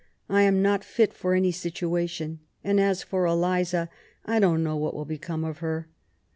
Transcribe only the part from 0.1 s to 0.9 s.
I am not